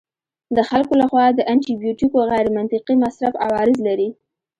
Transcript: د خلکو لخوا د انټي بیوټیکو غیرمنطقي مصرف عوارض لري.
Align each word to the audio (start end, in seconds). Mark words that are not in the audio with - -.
د 0.55 0.57
خلکو 0.69 0.93
لخوا 1.01 1.25
د 1.33 1.39
انټي 1.51 1.73
بیوټیکو 1.81 2.17
غیرمنطقي 2.31 2.95
مصرف 3.03 3.33
عوارض 3.45 3.77
لري. 3.87 4.09